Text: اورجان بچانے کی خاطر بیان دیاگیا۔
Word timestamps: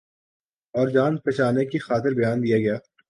اورجان 0.73 1.13
بچانے 1.25 1.65
کی 1.65 1.79
خاطر 1.79 2.11
بیان 2.13 2.37
دیاگیا۔ 2.43 2.77